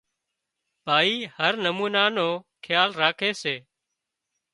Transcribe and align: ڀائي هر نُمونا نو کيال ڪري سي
ڀائي 0.85 1.15
هر 1.37 1.53
نُمونا 1.65 2.05
نو 2.15 2.29
کيال 2.63 2.89
ڪري 2.99 3.31
سي 3.41 3.55